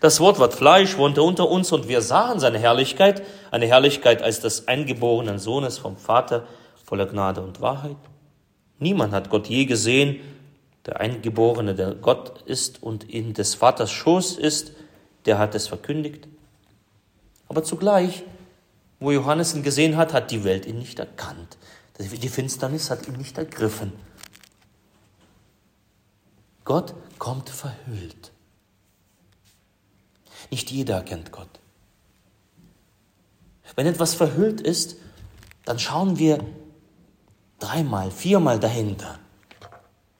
Das 0.00 0.20
Wort 0.20 0.38
ward 0.38 0.54
Fleisch, 0.54 0.98
wohnte 0.98 1.22
unter 1.22 1.48
uns 1.48 1.72
und 1.72 1.88
wir 1.88 2.02
sahen 2.02 2.38
seine 2.38 2.58
Herrlichkeit, 2.58 3.22
eine 3.50 3.66
Herrlichkeit 3.66 4.22
als 4.22 4.40
des 4.40 4.68
eingeborenen 4.68 5.38
Sohnes 5.38 5.78
vom 5.78 5.96
Vater, 5.96 6.46
voller 6.84 7.06
Gnade 7.06 7.40
und 7.40 7.60
Wahrheit. 7.60 7.96
Niemand 8.78 9.12
hat 9.12 9.30
Gott 9.30 9.46
je 9.46 9.64
gesehen, 9.64 10.20
der 10.84 11.00
Eingeborene, 11.00 11.74
der 11.74 11.94
Gott 11.94 12.42
ist 12.42 12.82
und 12.82 13.08
in 13.10 13.32
des 13.34 13.54
Vaters 13.54 13.90
Schoß 13.90 14.36
ist, 14.36 14.72
der 15.24 15.38
hat 15.38 15.54
es 15.54 15.66
verkündigt. 15.66 16.28
Aber 17.48 17.64
zugleich, 17.64 18.22
wo 19.00 19.10
Johannes 19.10 19.54
ihn 19.54 19.62
gesehen 19.62 19.96
hat, 19.96 20.12
hat 20.12 20.30
die 20.30 20.44
Welt 20.44 20.66
ihn 20.66 20.78
nicht 20.78 20.98
erkannt. 20.98 21.56
Die 21.98 22.28
Finsternis 22.28 22.90
hat 22.90 23.08
ihn 23.08 23.16
nicht 23.16 23.38
ergriffen. 23.38 23.92
Gott 26.64 26.94
kommt 27.18 27.48
verhüllt. 27.48 28.32
Nicht 30.50 30.70
jeder 30.70 31.02
kennt 31.02 31.32
Gott. 31.32 31.48
Wenn 33.74 33.86
etwas 33.86 34.14
verhüllt 34.14 34.60
ist, 34.60 34.96
dann 35.64 35.78
schauen 35.78 36.18
wir 36.18 36.44
dreimal, 37.58 38.10
viermal 38.10 38.60
dahinter 38.60 39.18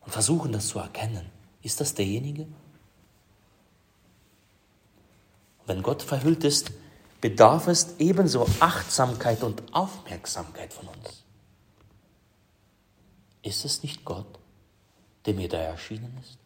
und 0.00 0.12
versuchen 0.12 0.52
das 0.52 0.68
zu 0.68 0.78
erkennen. 0.78 1.30
Ist 1.62 1.80
das 1.80 1.94
derjenige? 1.94 2.46
Wenn 5.66 5.82
Gott 5.82 6.02
verhüllt 6.02 6.44
ist, 6.44 6.70
bedarf 7.20 7.66
es 7.66 7.96
ebenso 7.98 8.46
Achtsamkeit 8.60 9.42
und 9.42 9.62
Aufmerksamkeit 9.72 10.72
von 10.72 10.88
uns. 10.88 11.24
Ist 13.42 13.64
es 13.64 13.82
nicht 13.82 14.04
Gott, 14.04 14.38
der 15.24 15.34
mir 15.34 15.48
da 15.48 15.58
erschienen 15.58 16.16
ist? 16.20 16.38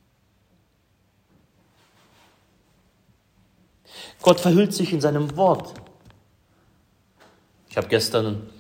Gott 4.23 4.41
verhüllt 4.41 4.75
sich 4.75 4.93
in 4.93 5.01
seinem 5.01 5.37
Wort. 5.37 5.75
Ich 7.69 7.77
habe 7.77 7.89
gestern 7.89 8.51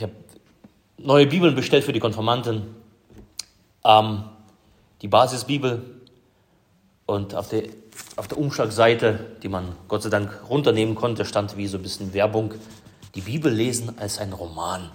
ich 0.00 0.04
habe 0.04 0.14
neue 0.96 1.26
Bibeln 1.26 1.54
bestellt 1.54 1.84
für 1.84 1.92
die 1.92 2.00
Konformanten. 2.00 2.74
Ähm, 3.84 4.24
die 5.02 5.08
Basisbibel 5.08 5.82
und 7.04 7.34
auf 7.34 7.48
der, 7.48 7.64
auf 8.16 8.28
der 8.28 8.38
Umschlagseite, 8.38 9.36
die 9.42 9.48
man 9.48 9.74
Gott 9.88 10.02
sei 10.02 10.08
Dank 10.08 10.48
runternehmen 10.48 10.94
konnte, 10.94 11.26
stand 11.26 11.58
wie 11.58 11.66
so 11.66 11.76
ein 11.76 11.82
bisschen 11.82 12.14
Werbung, 12.14 12.54
die 13.14 13.20
Bibel 13.20 13.52
lesen 13.52 13.98
als 13.98 14.18
ein 14.18 14.32
Roman. 14.32 14.90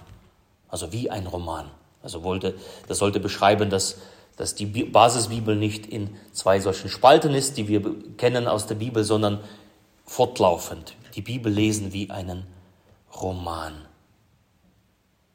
Also 0.68 0.92
wie 0.92 1.08
ein 1.08 1.28
Roman. 1.28 1.70
Also 2.02 2.24
wollte, 2.24 2.54
das 2.88 2.98
sollte 2.98 3.20
beschreiben, 3.20 3.70
dass, 3.70 3.98
dass 4.36 4.54
die 4.54 4.66
Basisbibel 4.66 5.56
nicht 5.56 5.86
in 5.86 6.14
zwei 6.32 6.60
solchen 6.60 6.88
Spalten 6.88 7.34
ist, 7.34 7.56
die 7.56 7.68
wir 7.68 7.82
kennen 8.16 8.46
aus 8.46 8.66
der 8.66 8.74
Bibel, 8.74 9.02
sondern 9.02 9.40
fortlaufend. 10.04 10.94
Die 11.14 11.22
Bibel 11.22 11.50
lesen 11.50 11.92
wie 11.92 12.10
einen 12.10 12.46
Roman. 13.20 13.74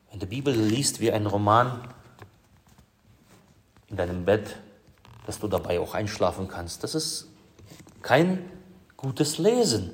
Wenn 0.10 0.20
du 0.20 0.26
die 0.26 0.36
Bibel 0.36 0.54
liest 0.54 1.00
wie 1.00 1.12
ein 1.12 1.26
Roman 1.26 1.82
in 3.88 3.98
deinem 3.98 4.26
Bett, 4.26 4.58
dass 5.26 5.40
du 5.40 5.48
dabei 5.48 5.80
auch 5.80 5.96
einschlafen 5.96 6.48
kannst, 6.48 6.84
das 6.84 6.96
ist 6.96 7.28
kein 8.02 8.46
gutes 8.98 9.38
Lesen. 9.38 9.94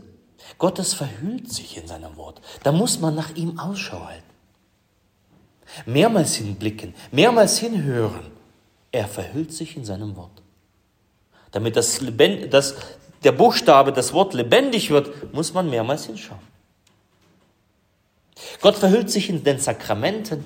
Gottes 0.58 0.94
verhüllt 0.94 1.52
sich 1.52 1.78
in 1.78 1.88
seinem 1.88 2.16
Wort. 2.18 2.42
Da 2.64 2.72
muss 2.72 3.00
man 3.00 3.16
nach 3.16 3.36
ihm 3.36 3.58
Ausschau 3.60 4.06
halten. 4.06 4.24
Mehrmals 5.86 6.36
hinblicken, 6.36 6.94
mehrmals 7.12 7.58
hinhören. 7.58 8.37
Er 8.92 9.08
verhüllt 9.08 9.54
sich 9.54 9.78
in 9.78 9.86
seinem 9.86 10.16
Wort. 10.16 10.42
Damit 11.52 11.76
das, 11.76 12.02
Lebend, 12.02 12.54
das 12.54 12.76
der 13.24 13.32
Buchstabe, 13.32 13.92
das 13.92 14.14
Wort 14.14 14.34
lebendig 14.34 14.90
wird, 14.90 15.34
muss 15.34 15.54
man 15.54 15.70
mehrmals 15.70 16.06
hinschauen. 16.06 16.40
Gott 18.62 18.76
verhüllt 18.76 19.10
sich 19.10 19.30
in 19.30 19.44
den 19.44 19.60
Sakramenten. 19.60 20.46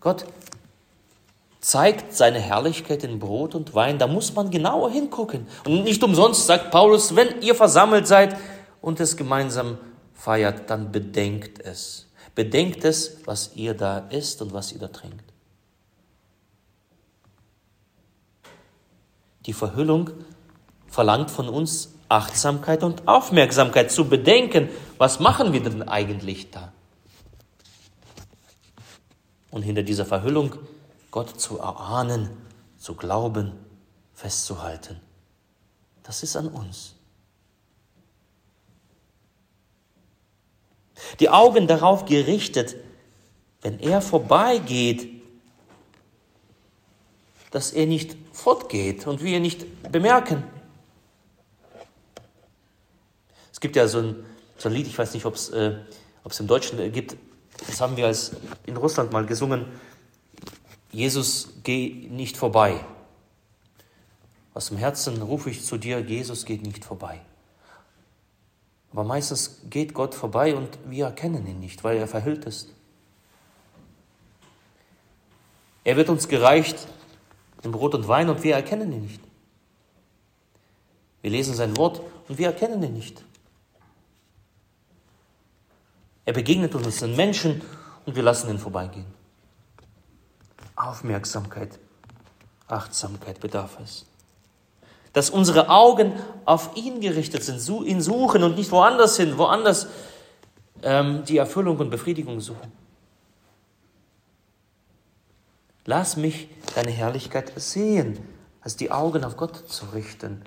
Gott 0.00 0.26
zeigt 1.60 2.14
seine 2.14 2.38
Herrlichkeit 2.38 3.04
in 3.04 3.18
Brot 3.18 3.54
und 3.54 3.74
Wein. 3.74 3.98
Da 3.98 4.06
muss 4.06 4.34
man 4.34 4.50
genauer 4.50 4.90
hingucken. 4.90 5.46
Und 5.64 5.84
nicht 5.84 6.02
umsonst 6.02 6.46
sagt 6.46 6.70
Paulus, 6.70 7.16
wenn 7.16 7.42
ihr 7.42 7.54
versammelt 7.54 8.06
seid 8.06 8.36
und 8.80 8.98
es 9.00 9.16
gemeinsam 9.16 9.78
feiert, 10.14 10.70
dann 10.70 10.90
bedenkt 10.90 11.60
es. 11.60 12.06
Bedenkt 12.34 12.84
es, 12.84 13.18
was 13.26 13.52
ihr 13.56 13.74
da 13.74 14.06
isst 14.10 14.40
und 14.40 14.52
was 14.52 14.72
ihr 14.72 14.78
da 14.78 14.88
trinkt. 14.88 15.29
Die 19.50 19.54
Verhüllung 19.54 20.10
verlangt 20.86 21.28
von 21.28 21.48
uns 21.48 21.96
Achtsamkeit 22.08 22.84
und 22.84 23.08
Aufmerksamkeit 23.08 23.90
zu 23.90 24.08
bedenken, 24.08 24.68
was 24.96 25.18
machen 25.18 25.52
wir 25.52 25.60
denn 25.60 25.82
eigentlich 25.88 26.52
da? 26.52 26.72
Und 29.50 29.62
hinter 29.62 29.82
dieser 29.82 30.06
Verhüllung 30.06 30.54
Gott 31.10 31.40
zu 31.40 31.58
erahnen, 31.58 32.30
zu 32.78 32.94
glauben, 32.94 33.50
festzuhalten. 34.14 35.00
Das 36.04 36.22
ist 36.22 36.36
an 36.36 36.46
uns. 36.46 36.94
Die 41.18 41.28
Augen 41.28 41.66
darauf 41.66 42.04
gerichtet, 42.04 42.76
wenn 43.62 43.80
er 43.80 44.00
vorbeigeht, 44.00 45.19
dass 47.50 47.72
er 47.72 47.86
nicht 47.86 48.16
fortgeht 48.32 49.06
und 49.06 49.22
wir 49.22 49.40
nicht 49.40 49.90
bemerken. 49.90 50.44
Es 53.52 53.60
gibt 53.60 53.76
ja 53.76 53.88
so 53.88 53.98
ein, 53.98 54.24
so 54.56 54.68
ein 54.68 54.74
Lied, 54.74 54.86
ich 54.86 54.98
weiß 54.98 55.14
nicht, 55.14 55.26
ob 55.26 55.34
es 55.34 55.50
äh, 55.50 55.76
im 56.38 56.46
Deutschen 56.46 56.92
gibt, 56.92 57.16
das 57.66 57.80
haben 57.80 57.96
wir 57.96 58.06
als 58.06 58.32
in 58.66 58.76
Russland 58.76 59.12
mal 59.12 59.26
gesungen, 59.26 59.66
Jesus, 60.92 61.50
geh 61.62 62.08
nicht 62.10 62.36
vorbei. 62.36 62.84
Aus 64.54 64.68
dem 64.68 64.78
Herzen 64.78 65.22
rufe 65.22 65.50
ich 65.50 65.64
zu 65.64 65.76
dir, 65.76 66.00
Jesus 66.00 66.44
geht 66.44 66.62
nicht 66.62 66.84
vorbei. 66.84 67.20
Aber 68.92 69.04
meistens 69.04 69.60
geht 69.70 69.94
Gott 69.94 70.14
vorbei 70.14 70.56
und 70.56 70.78
wir 70.86 71.06
erkennen 71.06 71.46
ihn 71.46 71.60
nicht, 71.60 71.84
weil 71.84 71.96
er 71.96 72.08
verhüllt 72.08 72.44
ist. 72.44 72.70
Er 75.84 75.96
wird 75.96 76.08
uns 76.08 76.28
gereicht 76.28 76.88
in 77.62 77.72
Brot 77.72 77.94
und 77.94 78.08
Wein 78.08 78.28
und 78.28 78.42
wir 78.42 78.54
erkennen 78.54 78.92
ihn 78.92 79.02
nicht. 79.02 79.20
Wir 81.22 81.30
lesen 81.30 81.54
sein 81.54 81.76
Wort 81.76 82.00
und 82.28 82.38
wir 82.38 82.46
erkennen 82.46 82.82
ihn 82.82 82.94
nicht. 82.94 83.22
Er 86.24 86.32
begegnet 86.32 86.74
uns 86.74 87.00
den 87.00 87.16
Menschen 87.16 87.62
und 88.06 88.16
wir 88.16 88.22
lassen 88.22 88.50
ihn 88.50 88.58
vorbeigehen. 88.58 89.06
Aufmerksamkeit, 90.76 91.78
Achtsamkeit 92.68 93.40
bedarf 93.40 93.78
es. 93.82 94.06
Dass 95.12 95.28
unsere 95.28 95.68
Augen 95.68 96.12
auf 96.44 96.76
ihn 96.76 97.00
gerichtet 97.00 97.42
sind, 97.42 97.60
ihn 97.86 98.00
suchen 98.00 98.44
und 98.44 98.56
nicht 98.56 98.70
woanders 98.70 99.16
hin, 99.16 99.36
woanders 99.36 99.88
ähm, 100.82 101.24
die 101.24 101.36
Erfüllung 101.36 101.78
und 101.78 101.90
Befriedigung 101.90 102.40
suchen. 102.40 102.79
Lass 105.90 106.16
mich 106.16 106.46
deine 106.76 106.92
Herrlichkeit 106.92 107.52
sehen, 107.56 108.16
als 108.60 108.76
die 108.76 108.92
Augen 108.92 109.24
auf 109.24 109.36
Gott 109.36 109.68
zu 109.68 109.86
richten. 109.86 110.40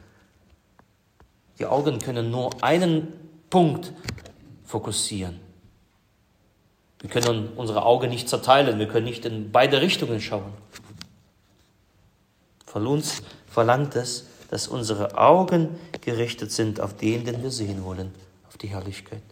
Die 1.59 1.65
Augen 1.65 1.99
können 1.99 2.31
nur 2.31 2.63
einen 2.63 3.11
Punkt 3.49 3.91
fokussieren. 4.63 5.41
Wir 7.01 7.09
können 7.09 7.49
unsere 7.57 7.83
Augen 7.83 8.09
nicht 8.09 8.29
zerteilen, 8.29 8.79
wir 8.79 8.87
können 8.87 9.03
nicht 9.03 9.25
in 9.25 9.51
beide 9.51 9.81
Richtungen 9.81 10.21
schauen. 10.21 10.53
Von 12.65 12.87
uns 12.87 13.21
verlangt 13.45 13.97
es, 13.97 14.27
dass 14.49 14.69
unsere 14.69 15.17
Augen 15.17 15.77
gerichtet 15.99 16.53
sind 16.53 16.79
auf 16.79 16.95
den, 16.95 17.25
den 17.25 17.43
wir 17.43 17.51
sehen 17.51 17.83
wollen, 17.83 18.15
auf 18.47 18.55
die 18.57 18.67
Herrlichkeit. 18.67 19.23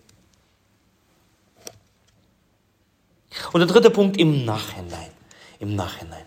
Und 3.54 3.62
der 3.62 3.68
dritte 3.68 3.92
Punkt 3.92 4.18
im 4.18 4.44
Nachhinein 4.44 5.21
im 5.62 5.76
Nachhinein. 5.76 6.26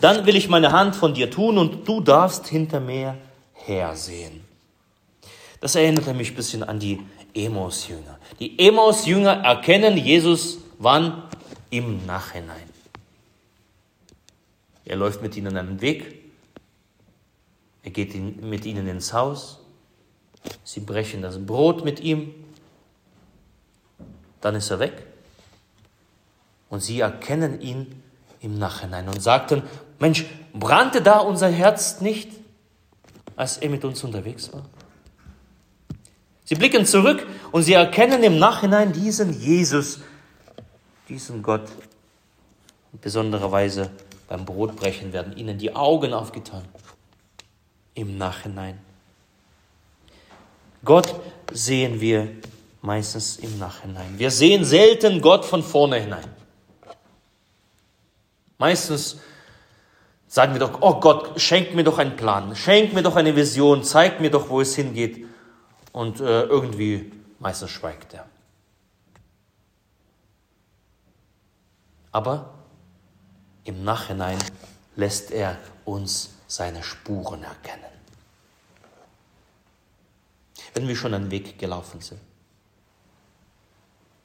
Dann 0.00 0.26
will 0.26 0.36
ich 0.36 0.48
meine 0.48 0.72
Hand 0.72 0.94
von 0.94 1.14
dir 1.14 1.30
tun 1.30 1.58
und 1.58 1.88
du 1.88 2.00
darfst 2.00 2.46
hinter 2.46 2.78
mir 2.78 3.16
hersehen. 3.54 4.44
Das 5.60 5.74
erinnerte 5.74 6.14
mich 6.14 6.30
ein 6.30 6.36
bisschen 6.36 6.62
an 6.62 6.78
die 6.78 7.00
Emos-Jünger. 7.34 8.18
Die 8.38 8.58
Emos-Jünger 8.58 9.44
erkennen 9.44 9.96
Jesus 9.96 10.58
wann? 10.78 11.22
Im 11.70 12.04
Nachhinein. 12.04 12.68
Er 14.84 14.96
läuft 14.96 15.22
mit 15.22 15.36
ihnen 15.36 15.56
einen 15.56 15.80
Weg, 15.80 16.20
er 17.82 17.92
geht 17.92 18.14
mit 18.14 18.66
ihnen 18.66 18.86
ins 18.88 19.12
Haus, 19.12 19.58
sie 20.64 20.80
brechen 20.80 21.22
das 21.22 21.38
Brot 21.44 21.84
mit 21.84 22.00
ihm, 22.00 22.34
dann 24.40 24.56
ist 24.56 24.70
er 24.70 24.80
weg 24.80 25.11
und 26.72 26.80
sie 26.80 27.00
erkennen 27.00 27.60
ihn 27.60 28.02
im 28.40 28.58
Nachhinein 28.58 29.06
und 29.06 29.22
sagten, 29.22 29.62
Mensch, 29.98 30.24
brannte 30.54 31.02
da 31.02 31.18
unser 31.18 31.50
Herz 31.50 32.00
nicht, 32.00 32.30
als 33.36 33.58
er 33.58 33.68
mit 33.68 33.84
uns 33.84 34.02
unterwegs 34.02 34.50
war? 34.54 34.62
Sie 36.44 36.54
blicken 36.54 36.86
zurück 36.86 37.26
und 37.52 37.62
sie 37.62 37.74
erkennen 37.74 38.22
im 38.22 38.38
Nachhinein 38.38 38.94
diesen 38.94 39.38
Jesus, 39.38 40.00
diesen 41.10 41.42
Gott. 41.42 41.68
Und 42.90 43.02
besondererweise 43.02 43.90
beim 44.26 44.46
Brotbrechen 44.46 45.12
werden 45.12 45.36
ihnen 45.36 45.58
die 45.58 45.76
Augen 45.76 46.14
aufgetan. 46.14 46.64
Im 47.92 48.16
Nachhinein. 48.16 48.78
Gott 50.86 51.14
sehen 51.52 52.00
wir 52.00 52.30
meistens 52.80 53.36
im 53.36 53.58
Nachhinein. 53.58 54.18
Wir 54.18 54.30
sehen 54.30 54.64
selten 54.64 55.20
Gott 55.20 55.44
von 55.44 55.62
vorne 55.62 56.00
hinein. 56.00 56.41
Meistens 58.62 59.16
sagen 60.28 60.52
wir 60.52 60.60
doch, 60.60 60.82
oh 60.82 61.00
Gott, 61.00 61.40
schenk 61.40 61.74
mir 61.74 61.82
doch 61.82 61.98
einen 61.98 62.14
Plan, 62.14 62.54
schenk 62.54 62.92
mir 62.92 63.02
doch 63.02 63.16
eine 63.16 63.34
Vision, 63.34 63.82
zeig 63.82 64.20
mir 64.20 64.30
doch, 64.30 64.50
wo 64.50 64.60
es 64.60 64.76
hingeht. 64.76 65.26
Und 65.90 66.20
äh, 66.20 66.42
irgendwie 66.44 67.10
meistens 67.40 67.72
schweigt 67.72 68.14
er. 68.14 68.24
Aber 72.12 72.54
im 73.64 73.82
Nachhinein 73.82 74.38
lässt 74.94 75.32
er 75.32 75.58
uns 75.84 76.30
seine 76.46 76.84
Spuren 76.84 77.42
erkennen. 77.42 77.92
Wenn 80.72 80.86
wir 80.86 80.94
schon 80.94 81.14
einen 81.14 81.32
Weg 81.32 81.58
gelaufen 81.58 82.00
sind. 82.00 82.20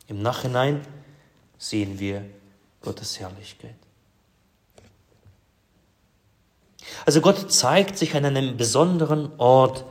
Im 0.06 0.22
Nachhinein 0.22 0.86
sehen 1.58 1.98
wir 1.98 2.24
Gottes 2.84 3.20
Herrlichkeit. 3.20 3.87
Also 7.06 7.22
Gott 7.22 7.52
zeigt 7.52 7.98
sich 7.98 8.16
an 8.16 8.26
einem 8.26 8.58
besonderen 8.58 9.32
Ort. 9.38 9.86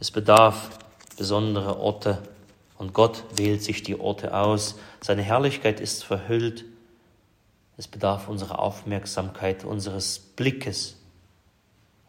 Es 0.00 0.10
bedarf 0.10 0.70
besondere 1.16 1.78
Orte 1.78 2.18
und 2.78 2.92
Gott 2.94 3.24
wählt 3.34 3.62
sich 3.62 3.82
die 3.82 3.98
Orte 3.98 4.34
aus. 4.34 4.76
Seine 5.00 5.22
Herrlichkeit 5.22 5.80
ist 5.80 6.04
verhüllt. 6.04 6.64
Es 7.76 7.88
bedarf 7.88 8.28
unserer 8.28 8.60
Aufmerksamkeit, 8.60 9.64
unseres 9.64 10.18
Blickes. 10.18 10.96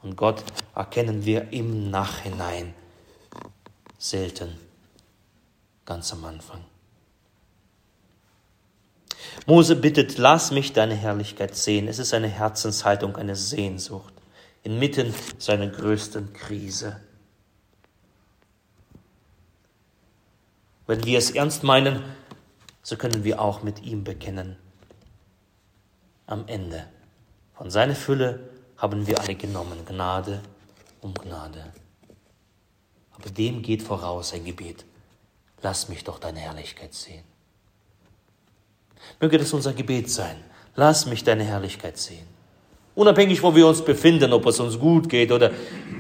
Und 0.02 0.16
Gott 0.16 0.44
erkennen 0.76 1.26
wir 1.26 1.52
im 1.52 1.90
Nachhinein 1.90 2.74
selten, 3.98 4.58
ganz 5.86 6.14
am 6.14 6.24
Anfang. 6.26 6.64
Mose 9.46 9.76
bittet, 9.76 10.18
lass 10.18 10.52
mich 10.52 10.74
deine 10.74 10.96
Herrlichkeit 10.96 11.56
sehen. 11.56 11.88
Es 11.88 12.00
ist 12.00 12.14
eine 12.14 12.28
Herzenshaltung, 12.28 13.16
eine 13.16 13.36
Sehnsucht 13.36 14.14
inmitten 14.64 15.14
seiner 15.38 15.68
größten 15.68 16.34
Krise. 16.34 17.00
Wenn 20.86 21.04
wir 21.06 21.18
es 21.18 21.32
ernst 21.32 21.64
meinen, 21.64 22.04
so 22.82 22.96
können 22.98 23.24
wir 23.24 23.42
auch 23.42 23.64
mit 23.64 23.84
ihm 23.84 24.04
bekennen. 24.04 24.58
Am 26.26 26.48
Ende 26.48 26.88
von 27.54 27.70
seiner 27.70 27.96
Fülle 27.96 28.50
haben 28.78 29.08
wir 29.08 29.20
alle 29.20 29.36
genommen, 29.36 29.86
Gnade 29.86 30.42
um 31.02 31.14
Gnade. 31.14 31.74
Aber 33.12 33.30
dem 33.30 33.62
geht 33.62 33.84
voraus 33.84 34.34
ein 34.34 34.46
Gebet. 34.46 34.86
Lass 35.62 35.90
mich 35.90 36.04
doch 36.04 36.20
deine 36.20 36.40
Herrlichkeit 36.40 36.94
sehen. 36.94 37.24
Möge 39.20 39.38
das 39.38 39.54
unser 39.54 39.74
Gebet 39.74 40.10
sein. 40.10 40.36
Lass 40.76 41.06
mich 41.06 41.24
deine 41.24 41.44
Herrlichkeit 41.44 41.98
sehen. 41.98 42.26
Unabhängig, 42.96 43.42
wo 43.44 43.56
wir 43.56 43.68
uns 43.68 43.84
befinden, 43.84 44.34
ob 44.34 44.46
es 44.46 44.60
uns 44.60 44.80
gut 44.80 45.10
geht 45.10 45.32
oder 45.32 45.52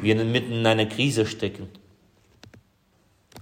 wir 0.01 0.15
mitten 0.23 0.51
in 0.51 0.65
einer 0.65 0.85
Krise 0.85 1.25
stecken. 1.25 1.69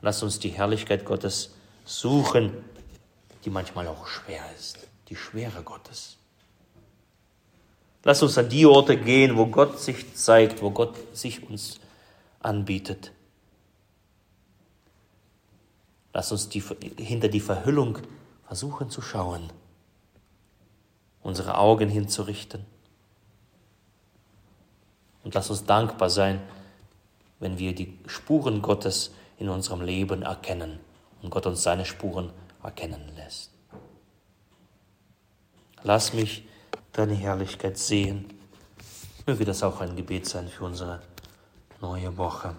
Lass 0.01 0.21
uns 0.21 0.39
die 0.39 0.49
Herrlichkeit 0.49 1.05
Gottes 1.05 1.55
suchen, 1.85 2.51
die 3.45 3.49
manchmal 3.49 3.87
auch 3.87 4.07
schwer 4.07 4.43
ist, 4.57 4.87
die 5.09 5.15
Schwere 5.15 5.63
Gottes. 5.63 6.17
Lass 8.03 8.21
uns 8.21 8.37
an 8.37 8.49
die 8.49 8.65
Orte 8.65 8.95
gehen, 8.95 9.37
wo 9.37 9.47
Gott 9.47 9.79
sich 9.79 10.13
zeigt, 10.15 10.61
wo 10.61 10.71
Gott 10.71 10.95
sich 11.13 11.49
uns 11.49 11.79
anbietet. 12.39 13.11
Lass 16.13 16.31
uns 16.31 16.49
die, 16.49 16.63
hinter 16.97 17.27
die 17.27 17.39
Verhüllung 17.39 17.99
versuchen 18.47 18.89
zu 18.89 19.01
schauen, 19.01 19.51
unsere 21.21 21.57
Augen 21.57 21.89
hinzurichten. 21.89 22.65
Und 25.23 25.33
lass 25.33 25.49
uns 25.49 25.65
dankbar 25.65 26.09
sein, 26.09 26.41
wenn 27.39 27.59
wir 27.59 27.75
die 27.75 27.99
Spuren 28.07 28.61
Gottes 28.61 29.13
in 29.37 29.49
unserem 29.49 29.81
Leben 29.81 30.23
erkennen 30.23 30.79
und 31.21 31.29
Gott 31.29 31.45
uns 31.45 31.61
seine 31.61 31.85
Spuren 31.85 32.31
erkennen 32.63 33.11
lässt. 33.15 33.51
Lass 35.83 36.13
mich 36.13 36.47
deine 36.93 37.13
Herrlichkeit 37.13 37.77
sehen. 37.77 38.33
Möge 39.25 39.43
das 39.43 39.61
auch 39.61 39.81
ein 39.81 39.95
Gebet 39.95 40.25
sein 40.25 40.47
für 40.47 40.63
unsere 40.63 41.01
neue 41.81 42.17
Woche. 42.17 42.55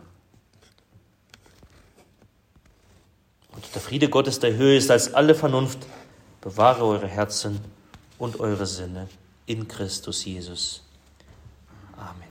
Und 3.58 3.74
der 3.74 3.82
Friede 3.82 4.08
Gottes, 4.08 4.38
der 4.38 4.54
höher 4.54 4.78
ist 4.78 4.88
als 4.88 5.14
alle 5.14 5.34
Vernunft, 5.34 5.80
bewahre 6.40 6.84
eure 6.84 7.08
Herzen 7.08 7.58
und 8.16 8.38
eure 8.38 8.66
Sinne 8.66 9.08
in 9.46 9.66
Christus 9.66 10.24
Jesus. 10.24 10.84
Amen. 11.96 12.27